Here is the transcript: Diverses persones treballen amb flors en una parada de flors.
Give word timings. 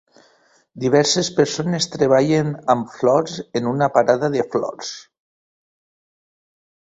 Diverses 0.83 1.27
persones 1.39 1.87
treballen 1.95 2.49
amb 2.75 2.95
flors 2.95 3.35
en 3.61 3.69
una 3.73 3.89
parada 3.97 4.29
de 4.37 4.45
flors. 4.55 4.91